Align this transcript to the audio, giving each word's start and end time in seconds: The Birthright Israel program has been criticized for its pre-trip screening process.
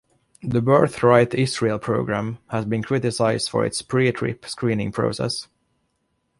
The 0.41 0.63
Birthright 0.63 1.35
Israel 1.35 1.77
program 1.77 2.39
has 2.49 2.65
been 2.65 2.81
criticized 2.81 3.51
for 3.51 3.63
its 3.63 3.83
pre-trip 3.83 4.47
screening 4.47 4.91
process. 4.91 5.47